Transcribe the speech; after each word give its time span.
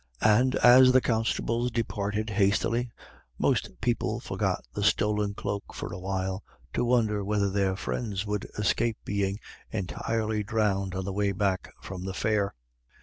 And 0.25 0.55
as 0.55 0.91
the 0.93 0.99
constables 0.99 1.69
departed 1.69 2.31
hastily, 2.31 2.89
most 3.37 3.79
people 3.81 4.19
forgot 4.19 4.65
the 4.73 4.81
stolen 4.81 5.35
cloak 5.35 5.75
for 5.75 5.93
a 5.93 5.99
while 5.99 6.43
to 6.73 6.83
wonder 6.83 7.23
whether 7.23 7.51
their 7.51 7.75
friends 7.75 8.25
would 8.25 8.45
escape 8.57 8.97
being 9.05 9.39
entirely 9.69 10.41
drowned 10.41 10.95
on 10.95 11.05
the 11.05 11.13
way 11.13 11.33
back 11.33 11.71
from 11.83 12.03
the 12.05 12.15
fair. 12.15 12.55